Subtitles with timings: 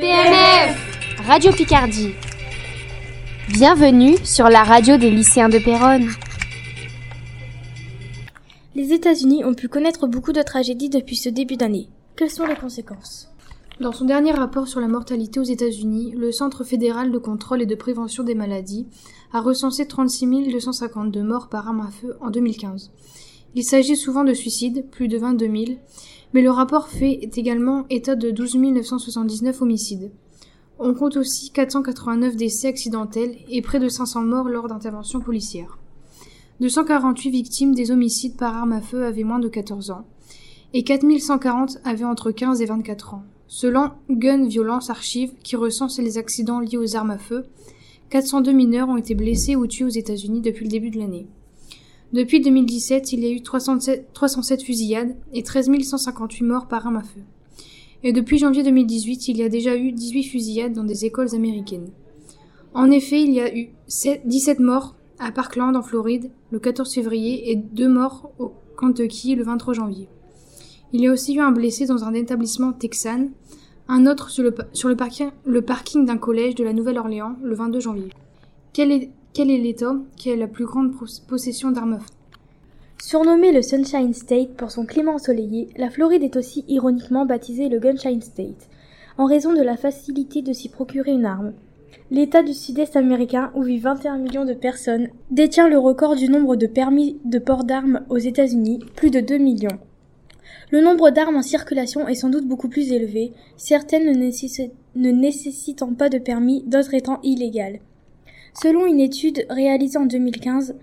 [0.00, 2.12] PNF Radio Picardie.
[3.48, 6.08] Bienvenue sur la radio des lycéens de Péronne.
[8.76, 11.88] Les États-Unis ont pu connaître beaucoup de tragédies depuis ce début d'année.
[12.14, 13.28] Quelles sont les conséquences?
[13.80, 17.66] Dans son dernier rapport sur la mortalité aux États-Unis, le Centre fédéral de contrôle et
[17.66, 18.86] de prévention des maladies
[19.32, 22.92] a recensé 36 252 morts par arme à feu en 2015.
[23.56, 25.78] Il s'agit souvent de suicides, plus de 22 000,
[26.34, 30.10] mais le rapport fait également état de 12 979 homicides.
[30.78, 35.78] On compte aussi 489 décès accidentels et près de 500 morts lors d'interventions policières.
[36.60, 40.04] 248 victimes des homicides par arme à feu avaient moins de 14 ans
[40.74, 43.22] et 4140 avaient entre 15 et 24 ans.
[43.46, 47.46] Selon Gun Violence Archive, qui recense les accidents liés aux armes à feu,
[48.10, 51.26] 402 mineurs ont été blessés ou tués aux États-Unis depuis le début de l'année.
[52.12, 56.96] Depuis 2017, il y a eu 307, 307 fusillades et 13 158 morts par arme
[56.96, 57.20] à feu.
[58.02, 61.90] Et depuis janvier 2018, il y a déjà eu 18 fusillades dans des écoles américaines.
[62.72, 67.50] En effet, il y a eu 17 morts à Parkland en Floride le 14 février
[67.50, 70.08] et 2 morts au Kentucky le 23 janvier.
[70.92, 73.28] Il y a aussi eu un blessé dans un établissement texan,
[73.88, 78.08] un autre sur le, parking, d'un collège de la Nouvelle-Orléans le 22 janvier.
[79.38, 80.92] Quel est l'État qui a la plus grande
[81.28, 82.06] possession d'armes à feu
[83.00, 87.78] Surnommé le Sunshine State pour son climat ensoleillé, la Floride est aussi ironiquement baptisée le
[87.78, 88.68] Gunshine State,
[89.16, 91.52] en raison de la facilité de s'y procurer une arme.
[92.10, 96.56] L'État du sud-est américain, où vivent 21 millions de personnes, détient le record du nombre
[96.56, 99.78] de permis de port d'armes aux États-Unis, plus de 2 millions.
[100.72, 106.08] Le nombre d'armes en circulation est sans doute beaucoup plus élevé, certaines ne, nécessitant pas
[106.08, 107.78] de permis, d'autres étant illégales.
[108.54, 110.76] Selon une étude réalisée en 2015,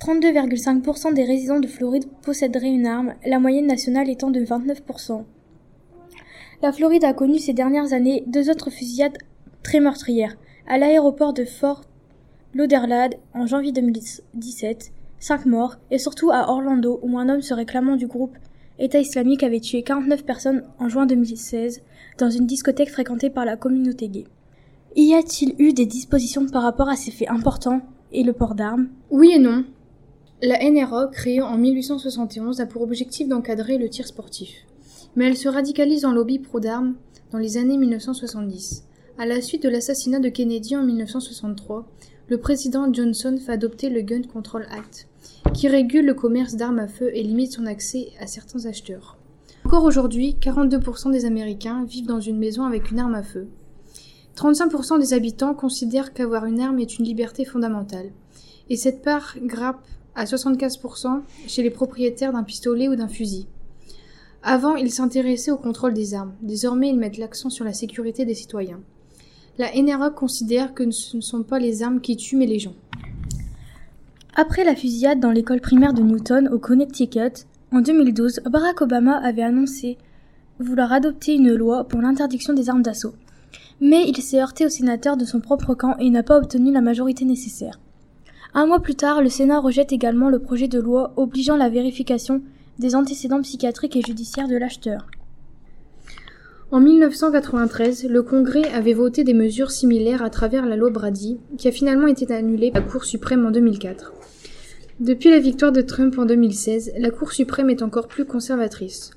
[0.00, 5.24] 32,5% des résidents de Floride posséderaient une arme, la moyenne nationale étant de 29%.
[6.62, 9.18] La Floride a connu ces dernières années deux autres fusillades
[9.62, 10.36] très meurtrières.
[10.66, 11.82] À l'aéroport de Fort
[12.54, 17.96] Lauderdale en janvier 2017, 5 morts, et surtout à Orlando où un homme se réclamant
[17.96, 18.36] du groupe
[18.80, 21.82] État islamique avait tué 49 personnes en juin 2016
[22.18, 24.24] dans une discothèque fréquentée par la communauté gay.
[24.96, 27.82] Y a-t-il eu des dispositions par rapport à ces faits importants
[28.12, 28.88] et le port d'armes?
[29.10, 29.64] Oui et non.
[30.42, 34.50] La NRA, créée en 1871, a pour objectif d'encadrer le tir sportif.
[35.14, 36.94] Mais elle se radicalise en lobby pro d'armes
[37.32, 38.84] dans les années 1970.
[39.18, 41.86] À la suite de l'assassinat de Kennedy en 1963,
[42.28, 45.08] le président Johnson fait adopter le Gun Control Act,
[45.54, 49.18] qui régule le commerce d'armes à feu et limite son accès à certains acheteurs.
[49.64, 53.48] Encore aujourd'hui, 42% des Américains vivent dans une maison avec une arme à feu.
[54.38, 58.12] 35% des habitants considèrent qu'avoir une arme est une liberté fondamentale.
[58.70, 59.84] Et cette part grappe
[60.14, 63.48] à 75% chez les propriétaires d'un pistolet ou d'un fusil.
[64.44, 66.34] Avant, ils s'intéressaient au contrôle des armes.
[66.40, 68.80] Désormais, ils mettent l'accent sur la sécurité des citoyens.
[69.58, 72.76] La NRA considère que ce ne sont pas les armes qui tuent, mais les gens.
[74.36, 79.42] Après la fusillade dans l'école primaire de Newton au Connecticut, en 2012, Barack Obama avait
[79.42, 79.98] annoncé
[80.60, 83.14] vouloir adopter une loi pour l'interdiction des armes d'assaut.
[83.80, 86.80] Mais il s'est heurté aux sénateurs de son propre camp et n'a pas obtenu la
[86.80, 87.78] majorité nécessaire.
[88.54, 92.42] Un mois plus tard, le Sénat rejette également le projet de loi obligeant la vérification
[92.78, 95.06] des antécédents psychiatriques et judiciaires de l'acheteur.
[96.70, 101.68] En 1993, le Congrès avait voté des mesures similaires à travers la loi Brady, qui
[101.68, 104.12] a finalement été annulée par la Cour suprême en 2004.
[105.00, 109.12] Depuis la victoire de Trump en 2016, la Cour suprême est encore plus conservatrice.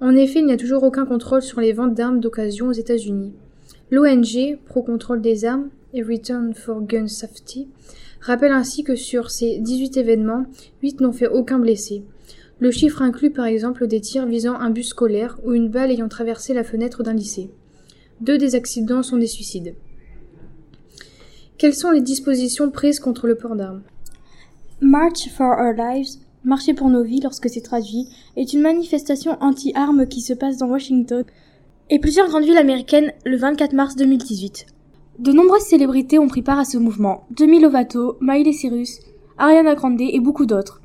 [0.00, 3.32] En effet, il n'y a toujours aucun contrôle sur les ventes d'armes d'occasion aux États-Unis.
[3.90, 7.68] L'ONG, Pro Contrôle des armes et Return for Gun Safety,
[8.20, 10.44] rappelle ainsi que sur ces 18 événements,
[10.82, 12.04] 8 n'ont fait aucun blessé.
[12.60, 16.08] Le chiffre inclut par exemple des tirs visant un bus scolaire ou une balle ayant
[16.08, 17.50] traversé la fenêtre d'un lycée.
[18.20, 19.74] Deux des accidents sont des suicides.
[21.56, 23.82] Quelles sont les dispositions prises contre le port d'armes?
[24.80, 28.06] March for Our Lives, Marcher pour nos vies lorsque c'est traduit,
[28.36, 31.24] est une manifestation anti-armes qui se passe dans Washington
[31.90, 34.66] et plusieurs grandes villes américaines le 24 mars 2018.
[35.18, 39.00] De nombreuses célébrités ont pris part à ce mouvement, Demi Lovato, Miley Cyrus,
[39.38, 40.80] Ariana Grande et beaucoup d'autres.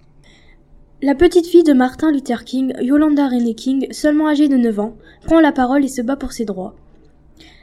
[1.02, 4.96] La petite fille de Martin Luther King, Yolanda Renee King, seulement âgée de 9 ans,
[5.26, 6.76] prend la parole et se bat pour ses droits.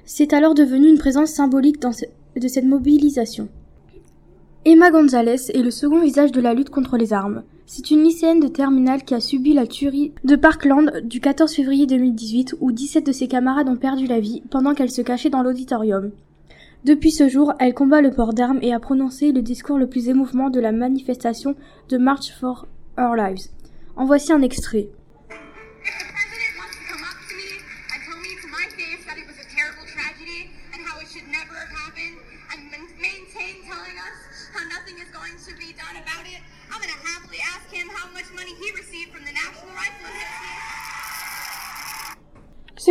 [0.04, 3.48] C'est alors devenu une présence symbolique de cette mobilisation.
[4.66, 7.44] Emma Gonzalez est le second visage de la lutte contre les armes.
[7.64, 11.86] C'est une lycéenne de terminale qui a subi la tuerie de Parkland du 14 février
[11.86, 15.42] 2018 où 17 de ses camarades ont perdu la vie pendant qu'elle se cachait dans
[15.42, 16.10] l'auditorium.
[16.84, 20.10] Depuis ce jour, elle combat le port d'armes et a prononcé le discours le plus
[20.10, 21.54] émouvant de la manifestation
[21.88, 22.66] de March for
[22.98, 23.48] Our Lives.
[23.96, 24.90] En voici un extrait.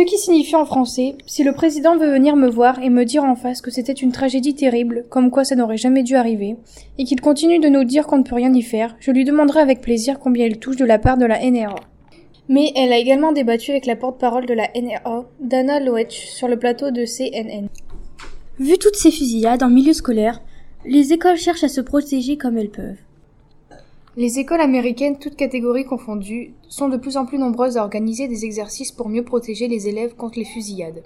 [0.00, 3.24] Ce qui signifie en français, si le président veut venir me voir et me dire
[3.24, 6.56] en face que c'était une tragédie terrible, comme quoi ça n'aurait jamais dû arriver,
[6.96, 9.58] et qu'il continue de nous dire qu'on ne peut rien y faire, je lui demanderai
[9.58, 11.74] avec plaisir combien il touche de la part de la NRA.
[12.48, 16.58] Mais elle a également débattu avec la porte-parole de la NRA, Dana Loetsch, sur le
[16.58, 17.66] plateau de CNN.
[18.60, 20.40] Vu toutes ces fusillades en milieu scolaire,
[20.84, 22.96] les écoles cherchent à se protéger comme elles peuvent.
[24.16, 28.44] Les écoles américaines, toutes catégories confondues, sont de plus en plus nombreuses à organiser des
[28.44, 31.04] exercices pour mieux protéger les élèves contre les fusillades.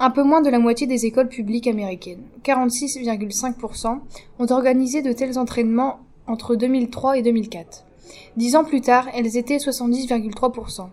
[0.00, 4.00] Un peu moins de la moitié des écoles publiques américaines, 46,5%,
[4.40, 7.84] ont organisé de tels entraînements entre 2003 et 2004.
[8.36, 10.88] Dix ans plus tard, elles étaient 70,3%.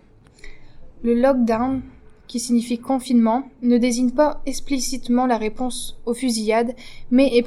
[1.02, 1.82] Le lockdown,
[2.28, 6.76] qui signifie confinement, ne désigne pas explicitement la réponse aux fusillades,
[7.10, 7.42] mais est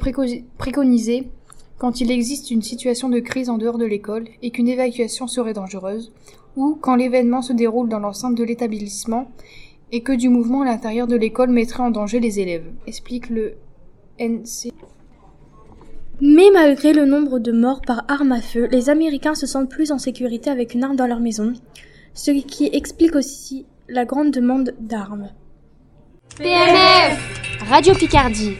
[0.57, 1.29] préconisé
[1.77, 5.53] quand il existe une situation de crise en dehors de l'école et qu'une évacuation serait
[5.53, 6.11] dangereuse,
[6.55, 9.31] ou quand l'événement se déroule dans l'enceinte de l'établissement
[9.91, 13.53] et que du mouvement à l'intérieur de l'école mettrait en danger les élèves, explique le
[14.19, 14.71] NC.
[16.19, 19.91] Mais malgré le nombre de morts par arme à feu, les Américains se sentent plus
[19.91, 21.53] en sécurité avec une arme dans leur maison,
[22.15, 25.29] ce qui explique aussi la grande demande d'armes.
[26.37, 28.55] PNF Radio Picardie